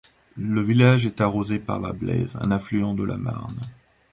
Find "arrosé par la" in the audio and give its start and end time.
1.21-1.93